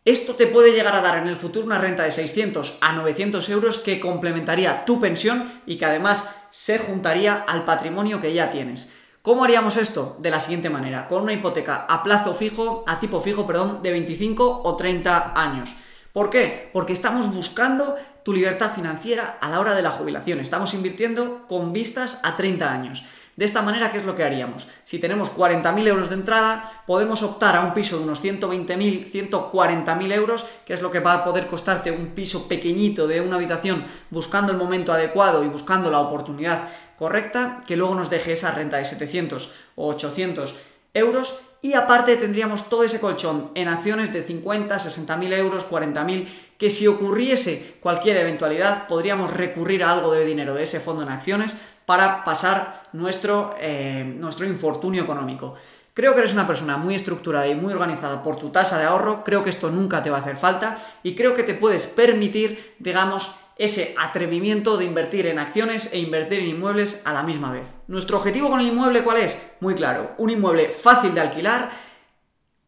Esto 0.05 0.35
te 0.35 0.49
puede 0.49 0.73
llegar 0.73 0.97
a 0.97 1.01
dar 1.01 1.19
en 1.19 1.29
el 1.29 1.37
futuro 1.37 1.65
una 1.65 1.79
renta 1.79 2.03
de 2.03 2.11
600 2.11 2.79
a 2.81 2.93
900 2.93 3.49
euros 3.51 3.79
que 3.79 4.01
complementaría 4.01 4.85
tu 4.85 5.01
pensión 5.01 5.63
y 5.65 5.77
que 5.77 5.85
además 5.85 6.29
se 6.51 6.81
juntaría 6.81 7.45
al 7.47 7.65
patrimonio 7.65 8.21
que 8.21 8.33
ya 8.33 8.51
tienes. 8.51 8.89
¿Cómo 9.23 9.45
haríamos 9.45 9.77
esto? 9.77 10.17
De 10.19 10.33
la 10.33 10.41
siguiente 10.41 10.71
manera, 10.71 11.07
con 11.07 11.23
una 11.23 11.33
hipoteca 11.33 11.87
a 11.89 12.03
plazo 12.03 12.35
fijo, 12.35 12.83
a 12.89 12.99
tipo 12.99 13.21
fijo, 13.21 13.47
perdón, 13.47 13.81
de 13.85 13.93
25 13.93 14.63
o 14.65 14.77
30 14.77 15.41
años. 15.41 15.71
¿Por 16.13 16.31
qué? 16.31 16.69
Porque 16.73 16.93
estamos 16.93 17.33
buscando 17.33 17.95
tu 18.25 18.33
libertad 18.33 18.75
financiera 18.75 19.39
a 19.41 19.49
la 19.51 19.61
hora 19.61 19.77
de 19.77 19.83
la 19.83 19.91
jubilación. 19.91 20.41
Estamos 20.41 20.75
invirtiendo 20.75 21.47
con 21.47 21.73
vistas 21.73 22.19
a 22.25 22.35
30 22.35 22.73
años. 22.73 23.05
De 23.37 23.47
esta 23.47 23.62
manera, 23.62 23.91
¿qué 23.91 23.99
es 23.99 24.05
lo 24.05 24.15
que 24.15 24.25
haríamos? 24.25 24.69
Si 24.85 24.99
tenemos 24.99 25.33
40.000 25.33 25.87
euros 25.87 26.11
de 26.11 26.17
entrada, 26.17 26.71
podemos 26.87 27.23
optar 27.23 27.57
a 27.57 27.62
un 27.62 27.73
piso 27.73 27.97
de 27.97 28.05
unos 28.05 28.23
120.000, 28.23 29.11
140.000 29.11 30.12
euros, 30.12 30.45
que 30.67 30.75
es 30.75 30.83
lo 30.83 30.91
que 30.91 31.01
va 31.01 31.15
a 31.15 31.25
poder 31.25 31.47
costarte 31.47 31.91
un 31.91 32.09
piso 32.09 32.47
pequeñito 32.47 33.07
de 33.07 33.23
una 33.23 33.37
habitación 33.37 33.87
buscando 34.11 34.53
el 34.53 34.59
momento 34.59 34.93
adecuado 34.93 35.45
y 35.45 35.49
buscando 35.49 35.91
la 35.91 36.01
oportunidad 36.01 36.69
correcta, 36.99 37.62
que 37.67 37.77
luego 37.77 37.95
nos 37.95 38.11
deje 38.11 38.33
esa 38.33 38.51
renta 38.51 38.77
de 38.77 38.85
700 38.85 39.51
o 39.77 39.89
800 39.89 40.55
euros 40.95 41.39
y 41.62 41.75
aparte 41.75 42.17
tendríamos 42.17 42.69
todo 42.69 42.83
ese 42.83 43.01
colchón 43.01 43.53
en 43.55 43.69
acciones 43.69 44.12
de 44.12 44.25
50, 44.25 44.79
60 44.79 45.17
mil 45.17 45.33
euros, 45.33 45.65
40 45.65 46.05
mil, 46.05 46.29
que 46.62 46.71
si 46.71 46.87
ocurriese 46.87 47.75
cualquier 47.81 48.19
eventualidad 48.19 48.87
podríamos 48.87 49.33
recurrir 49.33 49.83
a 49.83 49.90
algo 49.90 50.12
de 50.12 50.25
dinero 50.25 50.54
de 50.54 50.62
ese 50.62 50.78
fondo 50.78 51.02
en 51.02 51.09
acciones 51.09 51.57
para 51.87 52.23
pasar 52.23 52.85
nuestro, 52.92 53.57
eh, 53.59 54.04
nuestro 54.16 54.47
infortunio 54.47 55.02
económico. 55.02 55.57
Creo 55.92 56.14
que 56.14 56.21
eres 56.21 56.33
una 56.33 56.47
persona 56.47 56.76
muy 56.76 56.95
estructurada 56.95 57.49
y 57.49 57.57
muy 57.57 57.73
organizada 57.73 58.23
por 58.23 58.37
tu 58.37 58.50
tasa 58.50 58.78
de 58.78 58.85
ahorro, 58.85 59.25
creo 59.25 59.42
que 59.42 59.50
esto 59.50 59.73
nunca 59.73 60.04
te 60.04 60.11
va 60.11 60.19
a 60.19 60.21
hacer 60.21 60.37
falta 60.37 60.78
y 61.02 61.16
creo 61.16 61.35
que 61.35 61.42
te 61.42 61.54
puedes 61.54 61.88
permitir, 61.88 62.76
digamos, 62.78 63.33
ese 63.59 63.97
atrevimiento 63.99 64.76
de 64.76 64.85
invertir 64.85 65.26
en 65.26 65.40
acciones 65.40 65.92
e 65.92 65.99
invertir 65.99 66.38
en 66.38 66.50
inmuebles 66.50 67.02
a 67.04 67.12
la 67.12 67.25
misma 67.25 67.50
vez. 67.50 67.66
Nuestro 67.88 68.19
objetivo 68.19 68.49
con 68.49 68.61
el 68.61 68.69
inmueble, 68.69 69.02
¿cuál 69.02 69.16
es? 69.16 69.37
Muy 69.59 69.75
claro, 69.75 70.12
un 70.16 70.31
inmueble 70.31 70.69
fácil 70.69 71.12
de 71.12 71.23
alquilar, 71.23 71.73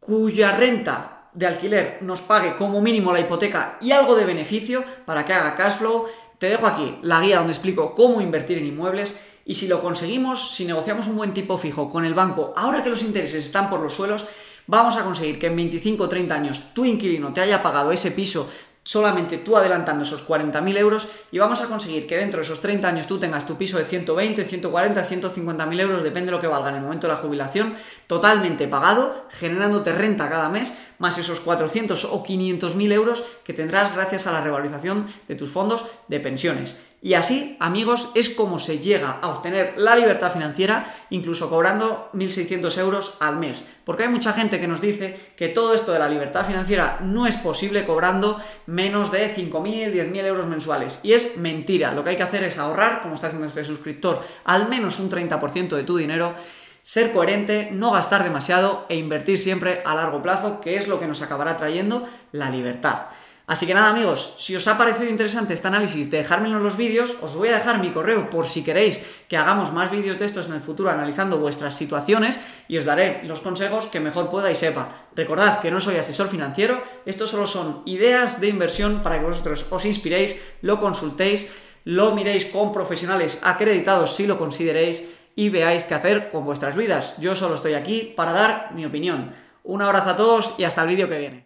cuya 0.01 0.51
renta 0.51 1.14
de 1.35 1.47
alquiler 1.47 1.99
nos 2.01 2.21
pague 2.21 2.57
como 2.57 2.81
mínimo 2.81 3.13
la 3.13 3.21
hipoteca 3.21 3.79
y 3.81 3.93
algo 3.93 4.15
de 4.15 4.25
beneficio 4.25 4.85
para 5.05 5.27
que 5.27 5.33
haga 5.33 5.57
cash 5.57 5.79
flow 5.79 6.07
te 6.39 6.49
dejo 6.49 6.67
aquí 6.67 6.99
la 7.03 7.21
guía 7.21 7.39
donde 7.39 7.53
explico 7.53 7.95
cómo 7.95 8.21
invertir 8.21 8.59
en 8.59 8.67
inmuebles 8.67 9.21
y 9.45 9.55
si 9.55 9.69
lo 9.69 9.83
conseguimos, 9.83 10.55
si 10.55 10.65
negociamos 10.65 11.07
un 11.07 11.17
buen 11.17 11.35
tipo 11.35 11.59
fijo 11.59 11.91
con 11.91 12.05
el 12.05 12.15
banco, 12.15 12.55
ahora 12.57 12.83
que 12.83 12.89
los 12.89 13.03
intereses 13.03 13.45
están 13.45 13.69
por 13.69 13.81
los 13.81 13.93
suelos, 13.93 14.25
vamos 14.67 14.97
a 14.97 15.05
conseguir 15.05 15.39
que 15.39 15.49
en 15.49 15.57
25 15.57 16.05
o 16.05 16.09
30 16.09 16.35
años 16.35 16.63
tu 16.73 16.85
inquilino 16.85 17.33
te 17.33 17.43
haya 17.43 17.63
pagado 17.63 17.93
ese 17.93 18.11
piso 18.11 18.49
solamente 18.85 19.39
tú 19.39 19.57
adelantando 19.57 20.05
esos 20.05 20.27
40.000 20.27 20.77
euros 20.77 21.09
y 21.33 21.39
vamos 21.39 21.61
a 21.63 21.67
conseguir 21.67 22.07
que 22.07 22.19
dentro 22.19 22.39
de 22.39 22.45
esos 22.45 22.61
30 22.61 22.87
años 22.87 23.07
tú 23.07 23.19
tengas 23.19 23.47
tu 23.47 23.57
piso 23.57 23.79
de 23.79 23.87
120, 23.87 24.45
140, 24.45 25.09
150.000 25.09 25.81
euros, 25.81 26.03
depende 26.03 26.27
de 26.27 26.33
lo 26.33 26.41
que 26.41 26.47
valga 26.47 26.69
en 26.69 26.77
el 26.77 26.83
momento 26.83 27.07
de 27.07 27.15
la 27.15 27.19
jubilación, 27.19 27.75
totalmente 28.07 28.69
pagado, 28.69 29.27
generándote 29.31 29.93
renta 29.93 30.29
cada 30.29 30.51
mes, 30.51 30.77
más 30.99 31.19
esos 31.19 31.41
400 31.41 32.05
o 32.05 32.23
500.000 32.23 32.93
euros 32.93 33.25
que 33.43 33.55
tendrás 33.55 33.95
gracias 33.95 34.27
a 34.27 34.33
la 34.33 34.43
revalorización 34.43 35.07
de 35.27 35.35
tus 35.35 35.51
fondos 35.51 35.87
de 36.09 36.21
pensiones. 36.21 36.77
Y 37.05 37.13
así, 37.13 37.59
amigos, 37.61 38.09
es 38.15 38.31
como 38.31 38.59
se 38.59 38.79
llega 38.79 39.19
a 39.21 39.29
obtener 39.29 39.75
la 39.77 39.95
libertad 39.95 40.33
financiera, 40.33 40.87
incluso 41.11 41.51
cobrando 41.51 42.09
1.600 42.15 42.79
euros 42.79 43.13
al 43.21 43.37
mes. 43.37 43.67
Porque 43.85 44.05
hay 44.05 44.09
mucha 44.09 44.33
gente 44.33 44.59
que 44.59 44.67
nos 44.67 44.81
dice 44.81 45.15
que 45.37 45.49
todo 45.49 45.75
esto 45.75 45.93
de 45.93 45.99
la 45.99 46.09
libertad 46.09 46.47
financiera 46.47 47.01
no 47.03 47.27
es 47.27 47.37
posible 47.37 47.85
cobrando 47.85 48.41
menos 48.65 49.13
de 49.13 49.37
5.000, 49.37 49.93
10.000 49.93 50.25
euros 50.25 50.47
mensuales. 50.47 51.01
Y 51.03 51.13
es 51.13 51.37
mentira. 51.37 51.93
Lo 51.93 52.05
que 52.05 52.09
hay 52.11 52.17
que 52.17 52.23
hacer 52.23 52.43
es 52.43 52.57
ahorrar, 52.57 53.03
como 53.03 53.17
está 53.17 53.27
haciendo 53.27 53.49
este 53.49 53.65
suscriptor, 53.65 54.23
al 54.45 54.71
menos 54.71 54.99
un 54.99 55.11
30% 55.11 55.77
de 55.77 55.85
tu 55.85 55.99
dinero 55.99 56.33
ser 56.81 57.13
coherente, 57.13 57.69
no 57.71 57.91
gastar 57.91 58.25
demasiado 58.25 58.87
e 58.89 58.97
invertir 58.97 59.39
siempre 59.39 59.83
a 59.85 59.95
largo 59.95 60.23
plazo, 60.23 60.63
que 60.63 60.77
es 60.79 60.89
lo 60.89 60.99
que 60.99 61.07
nos 61.07 61.21
acabará 61.21 61.59
trayendo 61.59 62.09
la 62.33 62.49
libertad. 62.49 63.09
Así 63.47 63.67
que 63.67 63.75
nada 63.75 63.91
amigos, 63.91 64.37
si 64.39 64.57
os 64.57 64.67
ha 64.69 64.79
parecido 64.79 65.11
interesante 65.11 65.53
este 65.53 65.69
análisis, 65.69 66.11
dejármelo 66.11 66.57
en 66.57 66.65
los 66.65 66.79
vídeos, 66.79 67.15
os 67.21 67.37
voy 67.37 67.49
a 67.49 67.59
dejar 67.59 67.79
mi 67.79 67.91
correo 67.91 68.31
por 68.31 68.47
si 68.47 68.65
queréis 68.65 69.03
que 69.29 69.37
hagamos 69.37 69.71
más 69.71 69.91
vídeos 69.91 70.19
de 70.19 70.25
estos 70.25 70.47
en 70.47 70.55
el 70.55 70.63
futuro 70.63 70.89
analizando 70.89 71.39
vuestras 71.39 71.77
situaciones 71.77 72.41
y 72.69 72.79
os 72.79 72.87
daré 72.87 73.21
los 73.25 73.41
consejos 73.41 73.87
que 73.89 74.01
mejor 74.01 74.31
pueda 74.31 74.51
y 74.51 74.57
sepa. 74.57 75.09
Recordad 75.15 75.61
que 75.61 75.71
no 75.71 75.79
soy 75.83 75.97
asesor 75.97 76.29
financiero, 76.29 76.83
estos 77.05 77.31
solo 77.31 77.47
son 77.47 77.83
ideas 77.85 78.41
de 78.41 78.49
inversión 78.49 79.03
para 79.03 79.19
que 79.19 79.27
vosotros 79.27 79.67
os 79.69 79.85
inspiréis, 79.85 80.41
lo 80.63 80.81
consultéis, 80.81 81.51
lo 81.85 82.15
miréis 82.15 82.47
con 82.47 82.73
profesionales 82.73 83.41
acreditados 83.43 84.17
si 84.17 84.27
lo 84.27 84.39
consideréis 84.39 85.05
y 85.37 85.51
veáis 85.51 85.85
qué 85.85 85.93
hacer 85.93 86.31
con 86.31 86.47
vuestras 86.47 86.77
vidas. 86.77 87.17
Yo 87.19 87.35
solo 87.35 87.57
estoy 87.57 87.75
aquí 87.75 88.15
para 88.17 88.33
dar 88.33 88.71
mi 88.75 88.87
opinión. 88.87 89.33
Un 89.65 89.83
abrazo 89.83 90.11
a 90.11 90.17
todos 90.17 90.55
y 90.57 90.65
hasta 90.65 90.81
el 90.81 90.89
vídeo 90.89 91.11
que 91.11 91.19
viene. 91.19 91.43